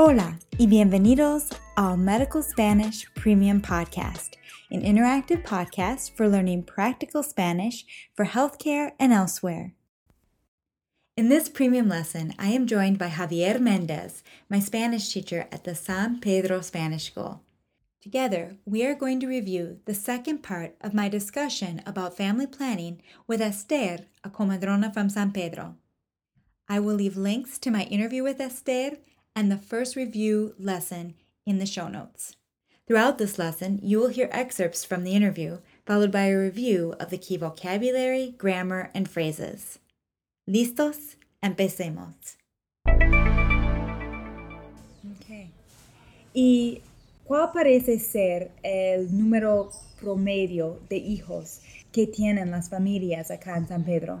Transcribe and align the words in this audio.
Hola 0.00 0.38
y 0.58 0.68
bienvenidos 0.68 1.50
al 1.76 1.96
Medical 1.98 2.40
Spanish 2.40 3.12
Premium 3.14 3.60
Podcast, 3.60 4.36
an 4.70 4.82
interactive 4.82 5.42
podcast 5.42 6.16
for 6.16 6.28
learning 6.28 6.62
practical 6.62 7.24
Spanish 7.24 7.84
for 8.14 8.24
healthcare 8.24 8.92
and 9.00 9.12
elsewhere. 9.12 9.74
In 11.16 11.28
this 11.28 11.48
premium 11.48 11.88
lesson, 11.88 12.32
I 12.38 12.50
am 12.50 12.68
joined 12.68 12.96
by 12.96 13.08
Javier 13.08 13.58
Mendez, 13.58 14.22
my 14.48 14.60
Spanish 14.60 15.12
teacher 15.12 15.48
at 15.50 15.64
the 15.64 15.74
San 15.74 16.20
Pedro 16.20 16.60
Spanish 16.60 17.06
School. 17.06 17.42
Together, 18.00 18.54
we 18.64 18.86
are 18.86 18.94
going 18.94 19.18
to 19.18 19.26
review 19.26 19.80
the 19.84 19.94
second 19.94 20.44
part 20.44 20.76
of 20.80 20.94
my 20.94 21.08
discussion 21.08 21.82
about 21.84 22.16
family 22.16 22.46
planning 22.46 23.02
with 23.26 23.42
Esther, 23.42 24.06
a 24.22 24.30
comadrona 24.30 24.94
from 24.94 25.10
San 25.10 25.32
Pedro. 25.32 25.74
I 26.68 26.78
will 26.78 26.94
leave 26.94 27.16
links 27.16 27.58
to 27.58 27.72
my 27.72 27.82
interview 27.82 28.22
with 28.22 28.40
Esther 28.40 28.98
and 29.38 29.52
the 29.52 29.56
first 29.56 29.94
review 29.94 30.52
lesson 30.58 31.14
in 31.46 31.58
the 31.58 31.64
show 31.64 31.86
notes. 31.86 32.34
Throughout 32.88 33.18
this 33.18 33.38
lesson, 33.38 33.78
you 33.84 34.00
will 34.00 34.08
hear 34.08 34.28
excerpts 34.32 34.84
from 34.84 35.04
the 35.04 35.12
interview, 35.12 35.58
followed 35.86 36.10
by 36.10 36.24
a 36.24 36.36
review 36.36 36.96
of 36.98 37.10
the 37.10 37.18
key 37.18 37.36
vocabulary, 37.36 38.34
grammar, 38.36 38.90
and 38.96 39.08
phrases. 39.08 39.78
¿Listos? 40.50 41.14
Empecemos. 41.40 42.34
Okay. 45.20 45.52
Y 46.34 46.82
¿Cuál 47.24 47.52
parece 47.52 48.00
ser 48.00 48.50
el 48.64 49.16
número 49.16 49.70
promedio 50.00 50.80
de 50.88 50.96
hijos 50.96 51.60
que 51.92 52.08
tienen 52.08 52.50
las 52.50 52.70
familias 52.70 53.30
acá 53.30 53.56
en 53.56 53.68
San 53.68 53.84
Pedro? 53.84 54.18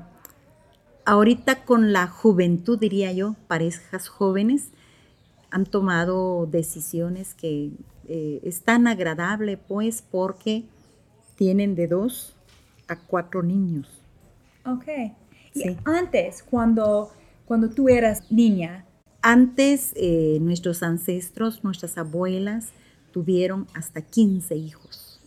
Ahorita 1.04 1.64
con 1.64 1.92
la 1.92 2.06
juventud, 2.06 2.78
diría 2.78 3.10
yo, 3.10 3.34
parejas 3.48 4.08
jóvenes 4.08 4.70
han 5.50 5.64
tomado 5.64 6.46
decisiones 6.46 7.34
que 7.34 7.70
eh, 8.06 8.40
es 8.42 8.62
tan 8.62 8.86
agradable, 8.86 9.56
pues, 9.56 10.02
porque 10.02 10.64
tienen 11.36 11.74
de 11.74 11.86
dos 11.86 12.34
a 12.88 12.96
cuatro 12.96 13.42
niños. 13.42 13.88
Ok. 14.64 14.86
Y 15.54 15.76
antes, 15.84 16.42
cuando, 16.42 17.10
cuando 17.46 17.70
tú 17.70 17.88
eras 17.88 18.30
niña. 18.30 18.84
Antes, 19.22 19.92
eh, 19.96 20.38
nuestros 20.40 20.82
ancestros, 20.82 21.64
nuestras 21.64 21.98
abuelas, 21.98 22.68
tuvieron 23.12 23.66
hasta 23.74 24.02
15 24.02 24.56
hijos. 24.56 25.20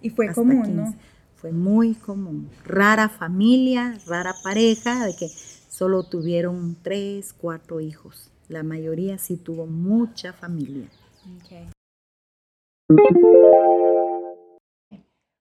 Y 0.00 0.10
fue 0.10 0.32
común, 0.34 0.76
¿no? 0.76 0.94
Fue 1.36 1.50
muy 1.50 1.94
común. 1.94 2.50
Rara 2.64 3.08
familia, 3.08 3.98
rara 4.06 4.34
pareja, 4.42 5.06
de 5.06 5.16
que 5.16 5.28
solo 5.28 6.02
tuvieron 6.02 6.76
tres, 6.82 7.32
cuatro 7.32 7.80
hijos. 7.80 8.30
La 8.54 8.62
mayoría 8.62 9.18
sí 9.18 9.36
tuvo 9.36 9.66
mucha 9.66 10.32
familia. 10.32 10.88
Okay. 11.42 11.66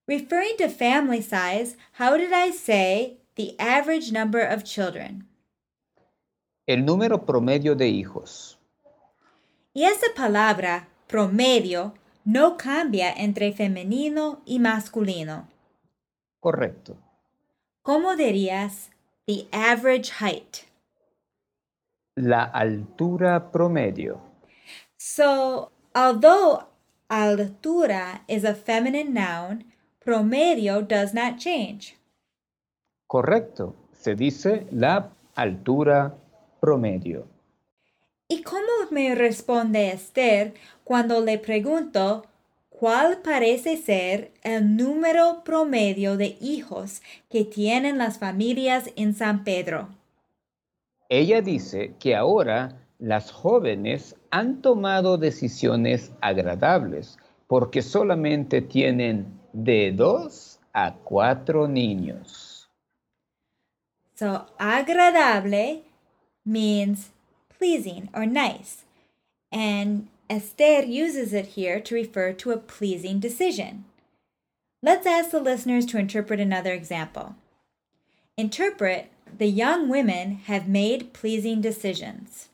Referring 0.08 0.58
to 0.58 0.68
family 0.68 1.22
size, 1.22 1.78
how 2.00 2.18
did 2.18 2.32
I 2.34 2.50
say 2.50 3.20
the 3.36 3.56
average 3.60 4.12
number 4.12 4.42
of 4.42 4.64
children? 4.64 5.28
El 6.68 6.86
número 6.86 7.24
promedio 7.24 7.76
de 7.76 7.88
hijos. 7.88 8.58
Y 9.76 9.84
esa 9.84 10.08
palabra 10.16 10.88
promedio 11.08 11.94
no 12.26 12.58
cambia 12.58 13.14
entre 13.14 13.54
femenino 13.54 14.42
y 14.44 14.58
masculino. 14.58 15.48
Correcto. 16.40 16.98
¿Cómo 17.84 18.16
dirías 18.16 18.90
the 19.28 19.46
average 19.52 20.14
height? 20.20 20.73
La 22.16 22.44
altura 22.44 23.52
promedio. 23.52 24.22
So, 24.98 25.72
although 25.96 26.64
altura 27.10 28.22
is 28.28 28.44
a 28.44 28.54
feminine 28.54 29.14
noun, 29.14 29.66
promedio 30.00 30.82
does 30.82 31.14
not 31.14 31.38
change. 31.38 31.98
Correcto. 33.08 33.76
Se 33.94 34.16
dice 34.16 34.68
la 34.72 35.12
altura 35.36 36.16
promedio. 36.60 37.28
¿Y 38.28 38.42
cómo 38.44 38.90
me 38.92 39.16
responde 39.16 39.92
Esther 39.92 40.54
cuando 40.84 41.22
le 41.22 41.38
pregunto 41.38 42.26
cuál 42.70 43.22
parece 43.22 43.78
ser 43.78 44.32
el 44.44 44.76
número 44.76 45.44
promedio 45.44 46.18
de 46.18 46.38
hijos 46.42 47.02
que 47.30 47.44
tienen 47.44 47.98
las 47.98 48.18
familias 48.18 48.90
en 48.96 49.14
San 49.14 49.44
Pedro? 49.44 49.90
Ella 51.14 51.44
dice 51.44 51.94
que 52.00 52.16
ahora 52.16 52.76
las 52.98 53.30
jóvenes 53.30 54.16
han 54.32 54.64
tomado 54.64 55.20
decisiones 55.20 56.12
agradables 56.22 57.20
porque 57.46 57.84
solamente 57.84 58.64
tienen 58.64 59.40
de 59.54 59.92
dos 59.92 60.60
a 60.74 60.96
cuatro 61.04 61.68
niños. 61.68 62.68
So, 64.16 64.48
agradable 64.58 65.84
means 66.44 67.12
pleasing 67.60 68.10
or 68.16 68.26
nice. 68.26 68.84
And 69.52 70.08
Esther 70.32 70.84
uses 70.84 71.32
it 71.32 71.56
here 71.56 71.80
to 71.80 71.94
refer 71.94 72.34
to 72.34 72.50
a 72.50 72.58
pleasing 72.58 73.20
decision. 73.20 73.86
Let's 74.82 75.06
ask 75.06 75.30
the 75.30 75.40
listeners 75.40 75.86
to 75.92 76.00
interpret 76.00 76.40
another 76.40 76.74
example. 76.74 77.36
Interpret 78.36 79.13
the 79.38 79.48
young 79.48 79.90
women 79.90 80.36
have 80.46 80.68
made 80.68 81.14
pleasing 81.14 81.62
decisions. 81.62 82.50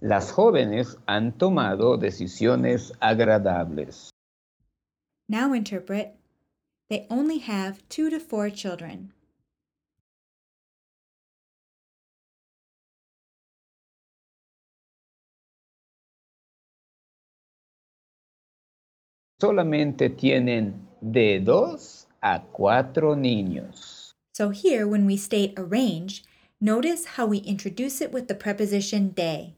Las 0.00 0.30
jóvenes 0.32 0.96
han 1.06 1.32
tomado 1.32 1.96
decisiones 1.96 2.92
agradables. 3.00 4.10
Now 5.28 5.52
interpret, 5.52 6.14
they 6.88 7.06
only 7.10 7.38
have 7.38 7.82
two 7.88 8.10
to 8.10 8.20
four 8.20 8.50
children. 8.50 9.12
Solamente 19.40 20.08
tienen 20.08 20.88
de 21.00 21.40
dos 21.40 22.08
a 22.22 22.42
cuatro 22.42 23.14
niños. 23.14 24.14
So 24.32 24.50
here, 24.50 24.86
when 24.86 25.06
we 25.06 25.16
state 25.16 25.58
a 25.58 25.64
range, 25.64 26.24
notice 26.60 27.16
how 27.16 27.26
we 27.26 27.38
introduce 27.38 28.00
it 28.00 28.12
with 28.12 28.28
the 28.28 28.34
preposition 28.34 29.10
de. 29.10 29.54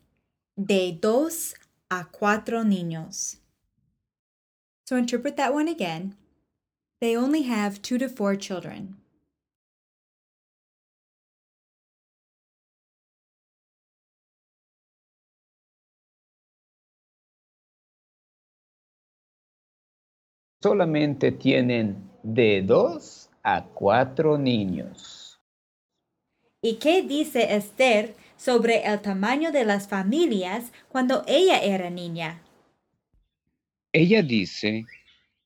De 0.57 0.93
dos 0.93 1.55
a 1.91 2.05
cuatro 2.11 2.65
niños. 2.65 3.37
So 4.87 4.97
interpret 4.97 5.37
that 5.37 5.55
one 5.55 5.69
again. 5.69 6.15
They 7.01 7.17
only 7.17 7.43
have 7.43 7.81
two 7.81 7.99
to 7.99 8.09
four 8.09 8.35
children. 8.35 8.97
Solamente 20.61 21.31
tienen 21.31 22.11
de 22.25 22.63
dos 22.63 23.31
a 23.45 23.65
cuatro 23.65 24.37
niños. 24.37 25.41
¿Y 26.61 26.75
qué 26.81 27.03
dice 27.03 27.55
Esther 27.55 28.17
sobre 28.37 28.85
el 28.85 29.01
tamaño 29.01 29.53
de 29.53 29.65
las 29.65 29.87
familias 29.87 30.73
cuando 30.89 31.23
ella 31.29 31.61
era 31.61 31.91
niña? 31.91 32.43
Ella 33.93 34.23
dice 34.23 34.85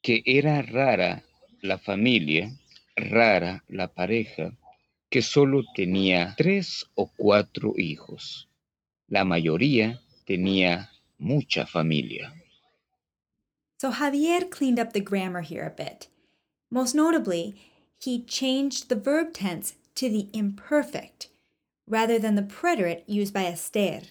que 0.01 0.23
era 0.25 0.63
rara 0.63 1.23
la 1.61 1.79
familia, 1.79 2.51
rara 2.97 3.63
la 3.69 3.89
pareja, 3.89 4.57
que 5.11 5.21
solo 5.21 5.63
tenía 5.75 6.35
tres 6.39 6.87
o 6.95 7.11
cuatro 7.15 7.75
hijos. 7.77 8.49
La 9.09 9.27
mayoría 9.27 10.01
tenía 10.25 10.91
mucha 11.19 11.67
familia. 11.67 12.33
So 13.83 13.91
Javier 13.91 14.49
cleaned 14.49 14.79
up 14.79 14.93
the 14.93 15.01
grammar 15.01 15.41
here 15.41 15.67
a 15.67 15.71
bit. 15.85 16.07
Most 16.71 16.95
notably, 16.95 17.57
he 17.99 18.23
changed 18.23 18.89
the 18.89 18.95
verb 18.95 19.33
tense 19.33 19.75
to 19.97 20.09
the 20.09 20.29
imperfect 20.33 21.27
rather 21.89 22.17
than 22.17 22.37
the 22.37 22.45
preterite 22.45 23.03
used 23.09 23.35
by 23.35 23.43
Esther. 23.43 24.03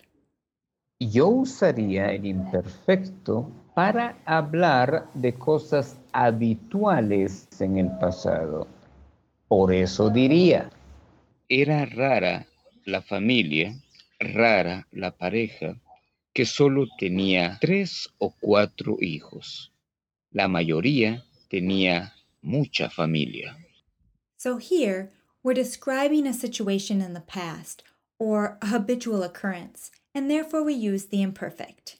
Yo 0.99 1.29
usaría 1.29 2.11
el 2.13 2.25
imperfecto 2.25 3.49
para 3.73 4.17
hablar 4.27 5.07
de 5.13 5.31
cosas 5.31 5.95
habituales 6.13 7.47
en 7.61 7.77
el 7.77 7.97
pasado. 7.97 8.67
Por 9.47 9.71
eso 9.71 10.09
diría, 10.09 10.69
era 11.47 11.85
rara 11.85 12.45
la 12.85 13.01
familia, 13.01 13.73
rara 14.19 14.85
la 14.91 15.11
pareja, 15.11 15.77
que 16.33 16.45
solo 16.45 16.87
tenía 16.99 17.57
tres 17.59 18.07
o 18.19 18.33
cuatro 18.39 18.97
hijos. 19.01 19.71
La 20.31 20.47
mayoría 20.47 21.23
tenía 21.49 22.13
mucha 22.41 22.89
familia. 22.89 23.55
So 24.37 24.57
here, 24.57 25.11
we're 25.43 25.53
describing 25.53 26.25
a 26.25 26.33
situation 26.33 27.01
in 27.01 27.13
the 27.13 27.21
past 27.21 27.83
or 28.17 28.57
a 28.61 28.67
habitual 28.67 29.23
occurrence, 29.23 29.91
and 30.13 30.29
therefore 30.29 30.63
we 30.63 30.73
use 30.73 31.05
the 31.05 31.21
imperfect. 31.21 31.97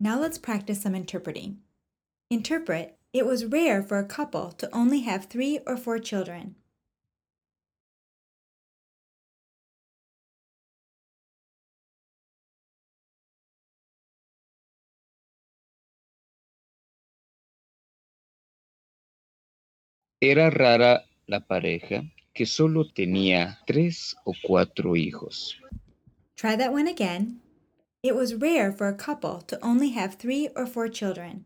Now 0.00 0.18
let's 0.18 0.38
practice 0.38 0.82
some 0.82 0.94
interpreting. 0.94 1.58
Interpret, 2.30 2.96
it 3.12 3.26
was 3.26 3.44
rare 3.44 3.82
for 3.82 3.98
a 3.98 4.04
couple 4.04 4.52
to 4.52 4.68
only 4.74 5.00
have 5.00 5.26
three 5.26 5.60
or 5.66 5.76
four 5.76 5.98
children. 5.98 6.56
Era 20.20 20.50
rara 20.50 21.04
la 21.28 21.38
pareja 21.46 22.02
que 22.34 22.44
solo 22.44 22.88
tenía 22.92 23.60
tres 23.68 24.16
o 24.24 24.32
cuatro 24.42 24.96
hijos. 24.96 25.56
Try 26.34 26.56
that 26.56 26.72
one 26.72 26.88
again. 26.88 27.40
It 28.02 28.16
was 28.16 28.34
rare 28.34 28.72
for 28.72 28.88
a 28.88 28.96
couple 28.96 29.42
to 29.42 29.56
only 29.62 29.90
have 29.90 30.16
three 30.16 30.48
or 30.56 30.66
four 30.66 30.88
children. 30.88 31.44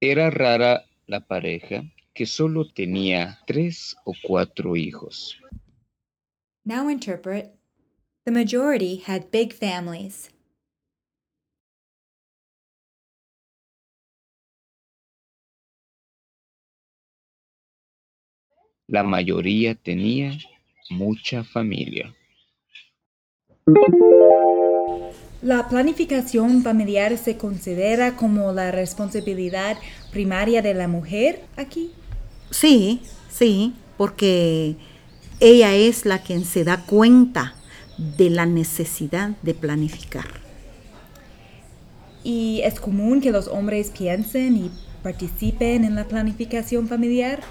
Era 0.00 0.30
rara 0.30 0.84
la 1.08 1.26
pareja 1.26 1.82
que 2.14 2.26
solo 2.26 2.70
tenía 2.72 3.40
tres 3.48 3.96
o 4.04 4.12
cuatro 4.22 4.76
hijos. 4.76 5.40
Now 6.66 6.88
interpret. 6.88 7.54
The 8.24 8.32
majority 8.32 8.96
had 8.96 9.30
big 9.30 9.52
families. 9.52 10.30
La 18.88 19.02
mayoría 19.02 19.74
tenía 19.74 20.38
mucha 20.88 21.44
familia. 21.44 22.14
La 25.42 25.68
planificación 25.68 26.62
familiar 26.62 27.18
se 27.18 27.36
considera 27.36 28.16
como 28.16 28.52
la 28.52 28.70
responsabilidad 28.70 29.76
primaria 30.10 30.62
de 30.62 30.72
la 30.72 30.88
mujer 30.88 31.42
aquí. 31.58 31.92
Sí, 32.50 33.02
sí, 33.28 33.74
porque 33.98 34.76
ella 35.44 35.74
es 35.74 36.06
la 36.06 36.20
quien 36.20 36.44
se 36.44 36.64
da 36.64 36.78
cuenta 36.78 37.54
de 37.98 38.30
la 38.30 38.46
necesidad 38.46 39.30
de 39.42 39.52
planificar. 39.52 40.24
¿Y 42.22 42.62
es 42.64 42.80
común 42.80 43.20
que 43.20 43.30
los 43.30 43.48
hombres 43.48 43.90
piensen 43.90 44.56
y 44.56 44.70
participen 45.02 45.84
en 45.84 45.94
la 45.94 46.08
planificación 46.08 46.88
familiar? 46.88 47.42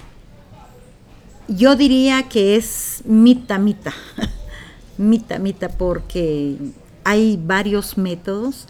Yo 1.46 1.76
diría 1.76 2.24
que 2.24 2.56
es 2.56 3.02
mita 3.04 3.58
mita, 3.58 3.94
mita 4.98 5.38
mita, 5.38 5.68
porque 5.68 6.56
hay 7.04 7.38
varios 7.40 7.96
métodos 7.96 8.66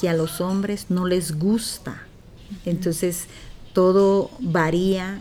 que 0.00 0.08
a 0.08 0.14
los 0.14 0.40
hombres 0.40 0.86
no 0.88 1.04
les 1.04 1.36
gusta. 1.36 2.06
Entonces 2.64 3.26
todo 3.72 4.30
varía 4.38 5.20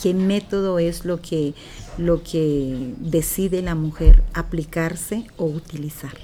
qué 0.00 0.14
método 0.14 0.78
es 0.78 1.04
lo 1.04 1.20
que, 1.20 1.54
lo 1.98 2.22
que 2.22 2.94
decide 2.98 3.62
la 3.62 3.74
mujer 3.74 4.22
aplicarse 4.34 5.26
o 5.36 5.46
utilizar. 5.46 6.14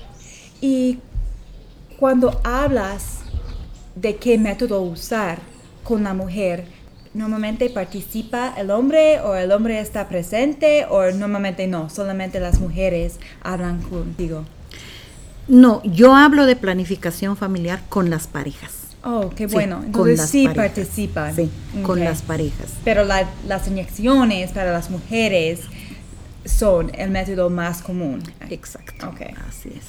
Y 0.61 0.99
cuando 1.99 2.41
hablas 2.45 3.21
de 3.95 4.17
qué 4.17 4.39
método 4.39 4.83
usar 4.83 5.39
con 5.85 6.05
la 6.05 6.15
mujer, 6.15 6.67
normalmente 7.15 7.71
participa 7.71 8.55
el 8.57 8.71
hombre 8.71 9.21
o 9.21 9.35
el 9.35 9.51
hombre 9.53 9.81
está 9.81 10.09
presente 10.09 10.87
o 10.89 11.11
normalmente 11.11 11.67
no, 11.67 11.91
solamente 11.91 12.41
las 12.41 12.61
mujeres 12.61 13.19
hablan 13.43 13.83
contigo. 13.83 14.45
No, 15.49 15.83
yo 15.83 16.15
hablo 16.15 16.45
de 16.45 16.57
planificación 16.57 17.37
familiar 17.37 17.83
con 17.89 18.11
las 18.11 18.27
parejas. 18.27 18.88
Oh, 19.11 19.31
qué 19.35 19.49
Sí, 19.49 19.55
bueno. 19.55 19.77
con 19.77 19.87
Entonces 19.87 20.19
las 20.19 20.29
sí 20.31 20.45
parejas. 20.47 20.67
participan. 20.67 21.35
Sí, 21.35 21.51
con 21.83 22.01
las 22.01 22.21
parejas. 22.21 22.75
Pero 22.85 23.05
la- 23.05 23.27
las 23.47 23.67
inyecciones 23.67 24.53
para 24.53 24.71
las 24.71 24.91
mujeres 24.91 25.61
son 26.45 26.91
el 26.95 27.11
método 27.11 27.49
más 27.49 27.81
común. 27.81 28.23
Exacto. 28.51 29.09
Ok. 29.09 29.23
Así 29.49 29.71
es. 29.75 29.87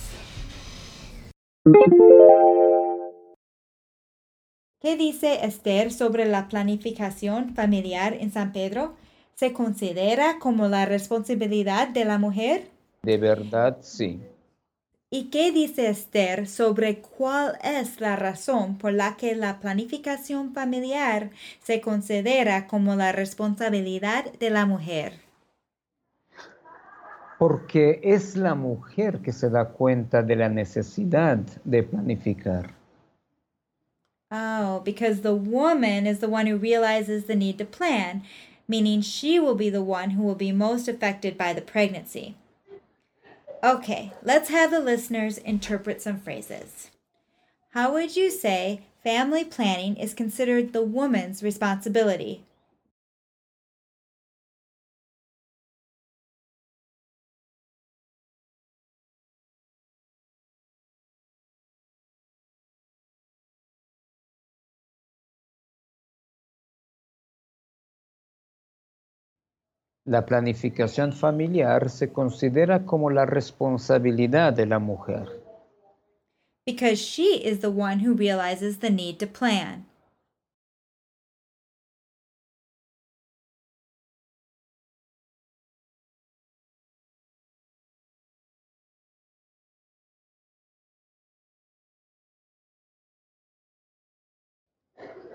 ¿Qué 4.82 4.96
dice 4.96 5.46
Esther 5.46 5.92
sobre 5.92 6.26
la 6.26 6.48
planificación 6.48 7.54
familiar 7.54 8.14
en 8.14 8.32
San 8.32 8.54
Pedro? 8.54 8.96
¿Se 9.36 9.52
considera 9.52 10.40
como 10.40 10.68
la 10.70 10.86
responsabilidad 10.86 11.90
de 11.90 12.06
la 12.06 12.18
mujer? 12.18 12.70
De 13.04 13.18
verdad, 13.18 13.78
sí. 13.82 14.22
¿Y 15.12 15.32
qué 15.32 15.52
dice 15.52 15.90
Esther 15.90 16.48
sobre 16.48 17.00
cuál 17.00 17.58
es 17.64 18.00
la 18.00 18.16
razón 18.16 18.78
por 18.78 18.94
la 18.94 19.18
que 19.18 19.36
la 19.36 19.60
planificación 19.60 20.54
familiar 20.54 21.32
se 21.64 21.82
considera 21.82 22.68
como 22.68 22.96
la 22.96 23.12
responsabilidad 23.12 24.32
de 24.34 24.52
la 24.52 24.68
mujer? 24.68 25.14
Porque 27.40 28.00
es 28.04 28.36
la 28.36 28.54
mujer 28.54 29.22
que 29.22 29.32
se 29.32 29.50
da 29.50 29.70
cuenta 29.70 30.22
de 30.22 30.36
la 30.36 30.50
necesidad 30.50 31.40
de 31.64 31.82
planificar. 31.82 32.76
Oh, 34.32 34.84
because 34.86 35.22
the 35.22 35.34
woman 35.34 36.06
is 36.06 36.20
the 36.20 36.28
one 36.28 36.46
who 36.46 36.56
realizes 36.56 37.26
the 37.26 37.36
need 37.36 37.58
to 37.58 37.66
plan, 37.66 38.22
meaning 38.68 39.02
she 39.02 39.40
will 39.40 39.56
be 39.56 39.72
the 39.72 39.82
one 39.82 40.12
who 40.12 40.22
will 40.22 40.38
be 40.38 40.52
most 40.52 40.88
affected 40.88 41.36
by 41.36 41.52
the 41.52 41.64
pregnancy. 41.64 42.36
Okay, 43.62 44.14
let's 44.24 44.50
have 44.50 44.72
the 44.72 44.80
listeners 44.80 45.38
interpret 45.38 46.02
some 46.02 46.18
phrases. 46.18 46.92
How 47.72 47.92
would 47.92 48.16
you 48.16 48.32
say 48.32 48.84
family 49.04 49.44
planning 49.44 49.98
is 49.98 50.14
considered 50.14 50.72
the 50.72 50.82
woman's 50.82 51.44
responsibility? 51.44 52.46
La 70.10 70.26
planificación 70.26 71.14
familiar 71.14 71.88
se 71.92 72.12
considera 72.12 72.84
como 72.84 73.12
la 73.12 73.28
responsabilidad 73.28 74.52
de 74.54 74.66
la 74.66 74.80
mujer. 74.80 75.28
Because 76.66 76.96
she 76.96 77.48
is 77.48 77.60
the 77.60 77.68
one 77.68 78.04
who 78.04 78.16
realizes 78.16 78.80
the 78.80 78.90
need 78.90 79.20
to 79.20 79.28
plan. 79.28 79.86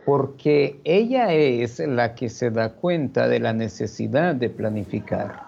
Porque 0.05 0.81
ella 0.85 1.33
es 1.33 1.79
la 1.79 2.15
que 2.15 2.29
se 2.29 2.51
da 2.51 2.75
cuenta 2.75 3.29
de 3.29 3.41
la 3.41 3.53
necesidad 3.53 4.35
de 4.35 4.51
planificar. 4.51 5.43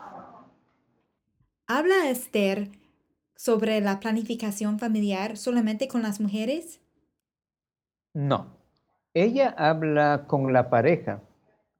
¿Habla 1.66 2.08
Esther 2.10 2.70
sobre 3.34 3.80
la 3.80 4.00
planificación 4.00 4.78
familiar 4.78 5.36
solamente 5.36 5.88
con 5.88 6.02
las 6.02 6.20
mujeres? 6.20 6.80
No. 8.14 8.56
Ella 9.12 9.54
habla 9.56 10.25
con 10.26 10.52
la 10.52 10.70
pareja, 10.70 11.22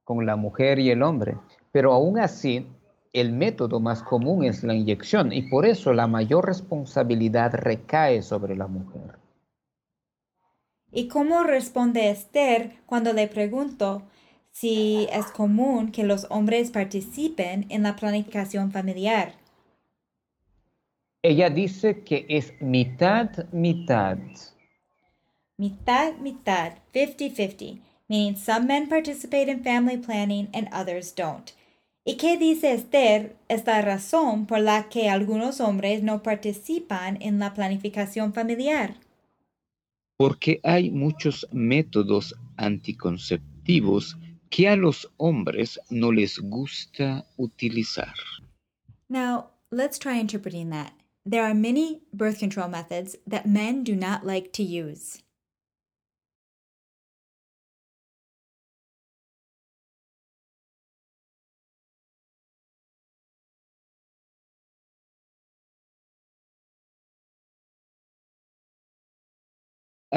con 0.05 0.27
la 0.27 0.37
mujer 0.37 0.79
y 0.79 0.91
el 0.91 1.03
hombre, 1.03 1.37
pero 1.73 1.93
aún 1.93 2.19
así 2.19 2.67
el 3.13 3.33
método 3.33 3.81
más 3.81 4.03
común 4.03 4.45
es 4.45 4.63
la 4.63 4.75
inyección 4.75 5.33
y 5.33 5.49
por 5.49 5.65
eso 5.65 5.95
la 5.95 6.07
mayor 6.07 6.47
responsabilidad 6.47 7.55
recae 7.55 8.21
sobre 8.23 8.55
la 8.55 8.67
mujer. 8.67 9.19
¿Y 10.97 11.09
cómo 11.09 11.43
responde 11.43 12.09
Esther 12.09 12.73
cuando 12.87 13.13
le 13.13 13.29
pregunto 13.29 14.05
si 14.51 15.07
es 15.13 15.27
común 15.27 15.93
que 15.93 16.05
los 16.05 16.27
hombres 16.31 16.71
participen 16.71 17.67
en 17.69 17.83
la 17.83 17.97
planificación 17.97 18.73
familiar? 18.73 19.35
Ella 21.23 21.51
dice 21.51 22.03
que 22.03 22.25
es 22.31 22.55
mitad, 22.63 23.29
mitad. 23.53 24.17
Mitad, 25.59 26.15
mitad, 26.15 26.73
50-50, 26.95 27.79
meaning 28.09 28.35
some 28.35 28.65
men 28.67 28.89
participate 28.89 29.51
in 29.51 29.63
family 29.63 29.99
planning 29.99 30.49
and 30.55 30.67
others 30.73 31.15
don't. 31.15 31.51
¿Y 32.07 32.17
qué 32.17 32.39
dice 32.39 32.73
Esther 32.73 33.37
es 33.49 33.67
la 33.67 33.83
razón 33.83 34.47
por 34.47 34.61
la 34.61 34.89
que 34.89 35.11
algunos 35.11 35.61
hombres 35.61 36.03
no 36.03 36.23
participan 36.23 37.21
en 37.21 37.39
la 37.39 37.53
planificación 37.53 38.33
familiar? 38.33 38.95
Porque 40.19 40.61
hay 40.65 40.91
muchos 40.91 41.47
métodos 41.53 42.35
anticonceptivos 42.57 44.17
que 44.51 44.69
a 44.69 44.77
los 44.77 45.07
hombres 45.19 45.79
no 45.91 46.11
les 46.11 46.39
gusta 46.39 47.27
utilizar. 47.37 48.15
Now, 49.09 49.51
let's 49.71 49.99
try 49.99 50.19
interpreting 50.19 50.71
that. 50.71 50.93
There 51.25 51.43
are 51.43 51.55
many 51.55 52.03
birth 52.13 52.39
control 52.39 52.69
methods 52.69 53.17
that 53.27 53.47
men 53.47 53.85
do 53.85 53.95
not 53.95 54.25
like 54.25 54.53
to 54.55 54.63
use. 54.63 55.23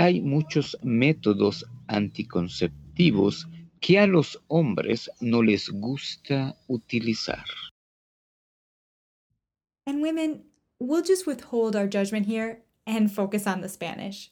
Hay 0.01 0.21
muchos 0.21 0.77
métodos 0.81 1.65
anticonceptivos 1.87 3.49
que 3.81 3.99
a 3.99 4.07
los 4.07 4.41
hombres 4.47 5.11
no 5.19 5.43
les 5.43 5.67
gusta 5.67 6.55
utilizar. 6.69 7.43
And 9.85 10.01
women, 10.01 10.45
we'll 10.79 11.03
just 11.05 11.27
withhold 11.27 11.75
our 11.75 11.85
judgment 11.85 12.29
here 12.29 12.61
and 12.87 13.11
focus 13.11 13.45
on 13.45 13.59
the 13.59 13.67
Spanish. 13.67 14.29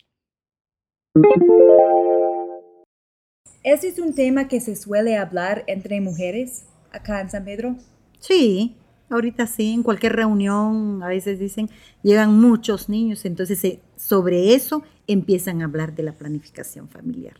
¿Ese 3.62 3.90
es 3.90 4.00
un 4.00 4.16
tema 4.16 4.48
que 4.48 4.62
se 4.62 4.78
suele 4.78 5.18
hablar 5.18 5.66
entre 5.68 6.00
mujeres 6.00 6.64
acá 6.94 7.20
en 7.20 7.30
San 7.30 7.44
Pedro? 7.44 7.76
Sí, 8.20 8.78
ahorita 9.10 9.46
sí, 9.48 9.74
en 9.74 9.84
cualquier 9.84 10.14
reunión 10.14 11.04
a 11.04 11.10
veces 11.10 11.40
dicen, 11.40 11.70
llegan 12.04 12.40
muchos 12.40 12.88
niños, 12.88 13.26
entonces 13.26 13.62
eh, 13.66 13.82
sobre 13.98 14.54
eso 14.54 14.84
empiezan 15.08 15.62
a 15.62 15.66
hablar 15.66 15.96
de 15.96 16.04
la 16.04 16.14
planificación 16.14 16.90
familiar. 16.90 17.38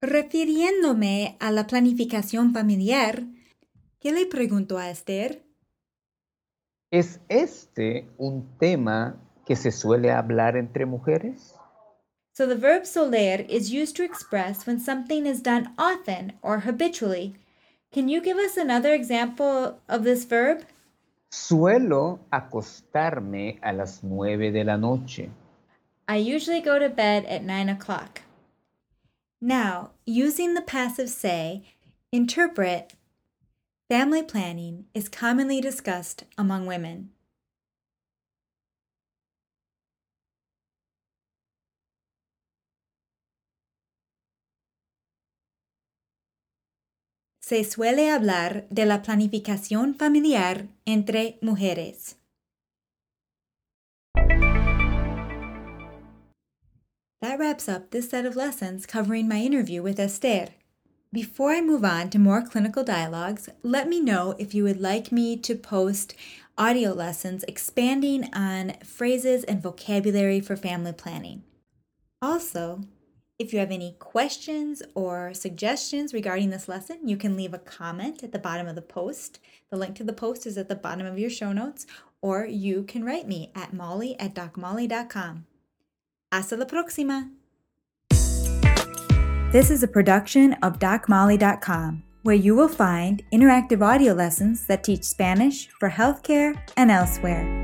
Refiriéndome 0.00 1.36
a 1.38 1.52
la 1.52 1.66
planificación 1.66 2.52
familiar, 2.52 3.22
¿qué 4.00 4.12
le 4.12 4.26
pregunto 4.26 4.78
a 4.78 4.90
Esther? 4.90 5.44
¿Es 6.90 7.20
este 7.28 8.08
un 8.18 8.58
tema 8.58 9.20
que 9.46 9.56
se 9.56 9.70
suele 9.70 10.10
hablar 10.10 10.56
entre 10.56 10.86
mujeres? 10.86 11.54
So 12.34 12.46
the 12.46 12.56
verb 12.56 12.86
soler 12.86 13.46
is 13.48 13.70
used 13.70 13.94
to 13.96 14.02
express 14.02 14.66
when 14.66 14.80
something 14.80 15.26
is 15.26 15.42
done 15.42 15.74
often 15.76 16.32
or 16.42 16.60
habitually. 16.66 17.34
Can 17.92 18.08
you 18.08 18.22
give 18.22 18.38
us 18.38 18.56
another 18.56 18.94
example 18.94 19.78
of 19.86 20.02
this 20.02 20.24
verb? 20.24 20.64
Suelo 21.32 22.18
acostarme 22.30 23.58
a 23.62 23.72
las 23.72 24.02
nueve 24.02 24.52
de 24.52 24.64
la 24.64 24.76
noche. 24.76 25.30
I 26.06 26.16
usually 26.18 26.60
go 26.60 26.78
to 26.78 26.90
bed 26.90 27.24
at 27.24 27.42
9 27.42 27.70
o'clock. 27.70 28.20
Now, 29.40 29.92
using 30.04 30.52
the 30.52 30.60
passive 30.60 31.08
say, 31.08 31.62
interpret 32.12 32.92
family 33.88 34.22
planning 34.22 34.84
is 34.92 35.08
commonly 35.08 35.62
discussed 35.62 36.24
among 36.36 36.66
women. 36.66 37.12
Se 47.52 47.64
suele 47.64 48.08
hablar 48.08 48.66
de 48.70 48.86
la 48.86 49.02
planificación 49.02 49.94
familiar 49.94 50.68
entre 50.86 51.36
mujeres. 51.42 52.16
That 57.20 57.38
wraps 57.38 57.68
up 57.68 57.90
this 57.90 58.08
set 58.08 58.24
of 58.24 58.36
lessons 58.36 58.86
covering 58.86 59.28
my 59.28 59.42
interview 59.42 59.82
with 59.82 60.00
Esther. 60.00 60.54
Before 61.12 61.50
I 61.52 61.60
move 61.60 61.84
on 61.84 62.08
to 62.12 62.18
more 62.18 62.40
clinical 62.40 62.84
dialogues, 62.84 63.50
let 63.62 63.86
me 63.86 64.00
know 64.00 64.34
if 64.38 64.54
you 64.54 64.64
would 64.64 64.80
like 64.80 65.12
me 65.12 65.36
to 65.36 65.54
post 65.54 66.14
audio 66.56 66.94
lessons 66.94 67.44
expanding 67.46 68.30
on 68.32 68.78
phrases 68.82 69.44
and 69.44 69.62
vocabulary 69.62 70.40
for 70.40 70.56
family 70.56 70.94
planning. 70.94 71.42
Also, 72.22 72.80
if 73.42 73.52
you 73.52 73.58
have 73.58 73.72
any 73.72 73.96
questions 73.98 74.82
or 74.94 75.34
suggestions 75.34 76.14
regarding 76.14 76.50
this 76.50 76.68
lesson, 76.68 77.06
you 77.06 77.16
can 77.16 77.36
leave 77.36 77.52
a 77.52 77.58
comment 77.58 78.22
at 78.22 78.32
the 78.32 78.38
bottom 78.38 78.68
of 78.68 78.76
the 78.76 78.82
post. 78.82 79.40
The 79.70 79.76
link 79.76 79.96
to 79.96 80.04
the 80.04 80.12
post 80.12 80.46
is 80.46 80.56
at 80.56 80.68
the 80.68 80.76
bottom 80.76 81.06
of 81.06 81.18
your 81.18 81.28
show 81.28 81.52
notes, 81.52 81.86
or 82.22 82.46
you 82.46 82.84
can 82.84 83.04
write 83.04 83.26
me 83.26 83.50
at 83.54 83.72
molly 83.72 84.18
at 84.20 84.34
docmolly.com. 84.34 85.46
Hasta 86.30 86.56
la 86.56 86.64
próxima! 86.64 87.30
This 89.52 89.70
is 89.70 89.82
a 89.82 89.88
production 89.88 90.54
of 90.62 90.78
DocMolly.com, 90.78 92.02
where 92.22 92.34
you 92.34 92.54
will 92.54 92.68
find 92.68 93.22
interactive 93.32 93.82
audio 93.82 94.14
lessons 94.14 94.66
that 94.66 94.82
teach 94.82 95.04
Spanish 95.04 95.68
for 95.78 95.90
healthcare 95.90 96.56
and 96.78 96.90
elsewhere. 96.90 97.61